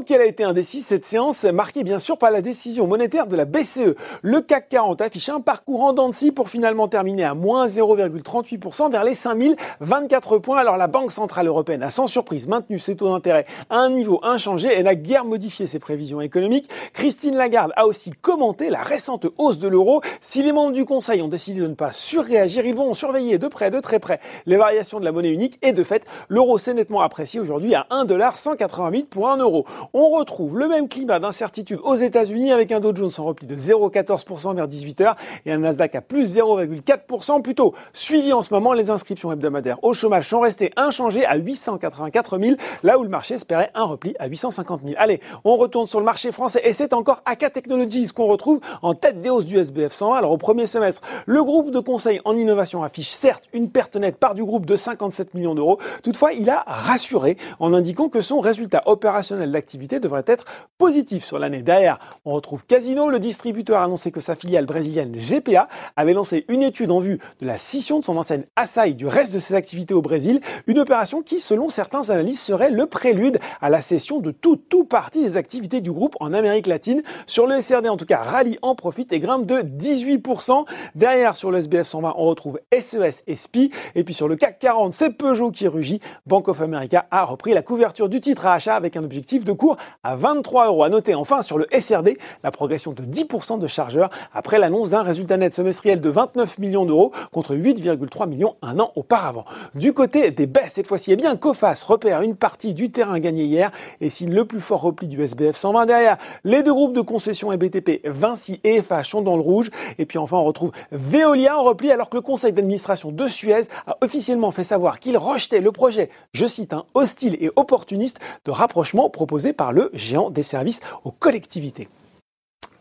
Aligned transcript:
qu'elle 0.00 0.20
a 0.20 0.26
été 0.26 0.44
indécise, 0.44 0.86
cette 0.86 1.04
séance 1.04 1.44
marquée 1.44 1.84
bien 1.84 1.98
sûr 1.98 2.18
par 2.18 2.30
la 2.30 2.42
décision 2.42 2.86
monétaire 2.86 3.26
de 3.26 3.36
la 3.36 3.44
BCE. 3.44 3.94
Le 4.22 4.40
CAC 4.40 4.68
40 4.68 5.00
affiche 5.00 5.28
un 5.28 5.40
parcours 5.40 5.82
en 5.82 5.92
dents 5.92 6.08
de 6.08 6.14
scie 6.14 6.32
pour 6.32 6.48
finalement 6.48 6.88
terminer 6.88 7.24
à 7.24 7.34
moins 7.34 7.66
0,38% 7.66 8.90
vers 8.90 9.04
les 9.04 9.14
5024 9.14 10.38
points. 10.38 10.58
Alors 10.58 10.76
la 10.76 10.86
Banque 10.86 11.12
Centrale 11.12 11.46
Européenne 11.46 11.82
a 11.82 11.90
sans 11.90 12.06
surprise 12.06 12.48
maintenu 12.48 12.78
ses 12.78 12.96
taux 12.96 13.10
d'intérêt 13.10 13.46
à 13.70 13.78
un 13.78 13.90
niveau 13.90 14.20
inchangé 14.22 14.78
et 14.78 14.82
n'a 14.82 14.94
guère 14.94 15.24
modifié 15.24 15.66
ses 15.66 15.78
prévisions 15.78 16.20
économiques. 16.20 16.68
Christine 16.92 17.36
Lagarde 17.36 17.72
a 17.76 17.86
aussi 17.86 18.10
commenté 18.10 18.70
la 18.70 18.82
récente 18.82 19.26
hausse 19.38 19.58
de 19.58 19.68
l'euro. 19.68 20.00
Si 20.20 20.42
les 20.42 20.52
membres 20.52 20.72
du 20.72 20.84
Conseil 20.84 21.22
ont 21.22 21.28
décidé 21.28 21.60
de 21.60 21.66
ne 21.66 21.74
pas 21.74 21.92
surréagir, 21.92 22.64
ils 22.64 22.74
vont 22.74 22.94
surveiller 22.94 23.38
de 23.38 23.48
près, 23.48 23.70
de 23.70 23.80
très 23.80 23.98
près, 23.98 24.20
les 24.46 24.56
variations 24.56 25.00
de 25.00 25.04
la 25.04 25.12
monnaie 25.12 25.30
unique 25.30 25.58
et 25.62 25.72
de 25.72 25.84
fait, 25.84 26.04
l'euro 26.28 26.58
s'est 26.58 26.74
nettement 26.74 27.00
apprécié 27.00 27.40
aujourd'hui 27.40 27.74
à 27.74 27.86
1,188 27.90 29.08
pour 29.08 29.28
1 29.28 29.38
euro. 29.38 29.66
On 29.94 30.10
retrouve 30.10 30.58
le 30.58 30.68
même 30.68 30.86
climat 30.86 31.18
d'incertitude 31.18 31.78
aux 31.82 31.94
États-Unis 31.94 32.52
avec 32.52 32.72
un 32.72 32.80
Dow 32.80 32.94
Jones 32.94 33.10
en 33.16 33.24
repli 33.24 33.46
de 33.46 33.56
0,14% 33.56 34.54
vers 34.54 34.68
18h 34.68 35.16
et 35.46 35.52
un 35.52 35.58
Nasdaq 35.58 35.94
à 35.94 36.02
plus 36.02 36.36
0,4% 36.36 37.40
plutôt. 37.40 37.74
Suivi 37.94 38.34
en 38.34 38.42
ce 38.42 38.52
moment, 38.52 38.74
les 38.74 38.90
inscriptions 38.90 39.32
hebdomadaires 39.32 39.82
au 39.82 39.94
chômage 39.94 40.28
sont 40.28 40.40
restées 40.40 40.72
inchangées 40.76 41.24
à 41.24 41.36
884 41.36 42.38
000, 42.38 42.56
là 42.82 42.98
où 42.98 43.02
le 43.02 43.08
marché 43.08 43.34
espérait 43.34 43.70
un 43.74 43.84
repli 43.84 44.14
à 44.18 44.26
850 44.26 44.82
000. 44.84 44.94
Allez, 44.98 45.20
on 45.44 45.56
retourne 45.56 45.86
sur 45.86 46.00
le 46.00 46.04
marché 46.04 46.32
français 46.32 46.60
et 46.64 46.74
c'est 46.74 46.92
encore 46.92 47.22
AK 47.24 47.50
Technologies 47.54 48.08
qu'on 48.08 48.26
retrouve 48.26 48.60
en 48.82 48.92
tête 48.92 49.22
des 49.22 49.30
hausses 49.30 49.46
du 49.46 49.56
SBF 49.56 49.94
120. 49.94 50.18
Alors 50.18 50.32
au 50.32 50.38
premier 50.38 50.66
semestre, 50.66 51.00
le 51.24 51.42
groupe 51.42 51.70
de 51.70 51.80
conseil 51.80 52.20
en 52.26 52.36
innovation 52.36 52.82
affiche 52.82 53.10
certes 53.10 53.44
une 53.54 53.70
perte 53.70 53.96
nette 53.96 54.18
part 54.18 54.34
du 54.34 54.44
groupe 54.44 54.66
de 54.66 54.76
57 54.76 55.32
millions 55.32 55.54
d'euros. 55.54 55.78
Toutefois, 56.02 56.34
il 56.34 56.50
a 56.50 56.62
rassuré 56.66 57.38
en 57.58 57.72
indiquant 57.72 58.10
que 58.10 58.20
son 58.20 58.40
résultat 58.40 58.82
opérationnel 58.84 59.50
d'activité 59.50 59.77
devrait 59.86 60.24
être 60.26 60.44
positif 60.76 61.24
sur 61.24 61.38
l'année. 61.38 61.62
Derrière, 61.62 61.98
on 62.24 62.32
retrouve 62.32 62.64
Casino. 62.64 63.10
Le 63.10 63.18
distributeur 63.18 63.80
a 63.80 63.84
annoncé 63.84 64.10
que 64.10 64.20
sa 64.20 64.34
filiale 64.34 64.66
brésilienne 64.66 65.12
GPA 65.12 65.68
avait 65.96 66.14
lancé 66.14 66.44
une 66.48 66.62
étude 66.62 66.90
en 66.90 67.00
vue 67.00 67.18
de 67.40 67.46
la 67.46 67.58
scission 67.58 67.98
de 68.00 68.04
son 68.04 68.16
enseigne 68.16 68.44
Assai 68.56 68.94
du 68.94 69.06
reste 69.06 69.32
de 69.32 69.38
ses 69.38 69.54
activités 69.54 69.94
au 69.94 70.02
Brésil. 70.02 70.40
Une 70.66 70.78
opération 70.78 71.22
qui, 71.22 71.40
selon 71.40 71.68
certains 71.68 72.10
analystes, 72.10 72.42
serait 72.42 72.70
le 72.70 72.86
prélude 72.86 73.38
à 73.60 73.70
la 73.70 73.80
cession 73.80 74.20
de 74.20 74.30
tout, 74.30 74.56
tout 74.56 74.84
partie 74.84 75.22
des 75.22 75.36
activités 75.36 75.80
du 75.80 75.92
groupe 75.92 76.16
en 76.20 76.32
Amérique 76.32 76.66
latine. 76.66 77.02
Sur 77.26 77.46
le 77.46 77.60
SRD, 77.60 77.88
en 77.88 77.96
tout 77.96 78.06
cas, 78.06 78.18
Rally 78.18 78.58
en 78.62 78.74
profite 78.74 79.12
et 79.12 79.20
grimpe 79.20 79.46
de 79.46 79.60
18%. 79.60 80.66
Derrière, 80.94 81.36
sur 81.36 81.50
le 81.50 81.58
SBF 81.58 81.86
120, 81.86 82.14
on 82.16 82.26
retrouve 82.26 82.60
SES 82.78 83.22
et 83.26 83.36
SPI. 83.36 83.70
Et 83.94 84.04
puis 84.04 84.14
sur 84.14 84.28
le 84.28 84.36
CAC 84.36 84.58
40, 84.58 84.92
c'est 84.92 85.10
Peugeot 85.10 85.50
qui 85.50 85.68
rugit. 85.68 86.00
Bank 86.26 86.48
of 86.48 86.60
America 86.60 87.06
a 87.10 87.24
repris 87.24 87.54
la 87.54 87.62
couverture 87.62 88.08
du 88.08 88.20
titre 88.20 88.46
à 88.46 88.54
achat 88.54 88.74
avec 88.74 88.96
un 88.96 89.04
objectif 89.04 89.44
de 89.44 89.52
cours 89.58 89.76
à 90.02 90.16
23 90.16 90.68
euros. 90.68 90.84
À 90.84 90.88
noter 90.88 91.14
enfin 91.14 91.42
sur 91.42 91.58
le 91.58 91.66
SRD 91.78 92.16
la 92.42 92.50
progression 92.50 92.92
de 92.92 93.02
10% 93.02 93.58
de 93.58 93.66
chargeurs 93.66 94.08
après 94.32 94.58
l'annonce 94.58 94.90
d'un 94.90 95.02
résultat 95.02 95.36
net 95.36 95.52
semestriel 95.52 96.00
de 96.00 96.08
29 96.08 96.58
millions 96.58 96.86
d'euros 96.86 97.12
contre 97.30 97.54
8,3 97.54 98.26
millions 98.26 98.56
un 98.62 98.80
an 98.80 98.92
auparavant. 98.96 99.44
Du 99.74 99.92
côté 99.92 100.30
des 100.30 100.46
baisses 100.46 100.74
cette 100.74 100.86
fois-ci, 100.86 101.12
eh 101.12 101.16
bien 101.16 101.36
Cofas 101.36 101.84
repère 101.86 102.22
une 102.22 102.36
partie 102.36 102.72
du 102.72 102.90
terrain 102.90 103.18
gagné 103.18 103.44
hier 103.44 103.70
et 104.00 104.08
signe 104.08 104.32
le 104.32 104.46
plus 104.46 104.60
fort 104.60 104.80
repli 104.80 105.08
du 105.08 105.22
SBF 105.22 105.56
120 105.56 105.84
derrière. 105.86 106.16
Les 106.44 106.62
deux 106.62 106.72
groupes 106.72 106.94
de 106.94 107.00
concession 107.00 107.52
et 107.52 107.56
BTP, 107.58 108.06
Vinci 108.06 108.60
et 108.64 108.80
FH 108.80 109.10
sont 109.10 109.22
dans 109.22 109.36
le 109.36 109.42
rouge. 109.42 109.70
Et 109.98 110.06
puis 110.06 110.18
enfin 110.18 110.38
on 110.38 110.44
retrouve 110.44 110.70
Veolia 110.92 111.58
en 111.58 111.64
repli 111.64 111.90
alors 111.90 112.08
que 112.08 112.16
le 112.16 112.22
conseil 112.22 112.52
d'administration 112.52 113.10
de 113.10 113.28
Suez 113.28 113.64
a 113.86 113.96
officiellement 114.00 114.52
fait 114.52 114.64
savoir 114.64 115.00
qu'il 115.00 115.18
rejetait 115.18 115.60
le 115.60 115.72
projet, 115.72 116.10
je 116.32 116.46
cite, 116.46 116.72
un 116.72 116.84
hostile 116.94 117.36
et 117.40 117.50
opportuniste 117.56 118.20
de 118.44 118.50
rapprochement 118.50 119.10
proposé 119.10 119.47
par 119.52 119.72
le 119.72 119.90
géant 119.92 120.30
des 120.30 120.42
services 120.42 120.80
aux 121.04 121.12
collectivités. 121.12 121.88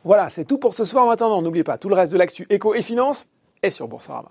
Voilà, 0.04 0.30
c'est 0.30 0.46
tout 0.46 0.58
pour 0.58 0.74
ce 0.74 0.86
soir. 0.86 1.06
Maintenant, 1.06 1.42
n'oubliez 1.42 1.64
pas, 1.64 1.78
tout 1.78 1.90
le 1.90 1.96
reste 1.96 2.12
de 2.12 2.18
l'actu 2.18 2.48
éco 2.50 2.74
et 2.74 2.82
finance 2.82 3.28
est 3.62 3.72
sur 3.72 3.88
Boursorama. 3.88 4.30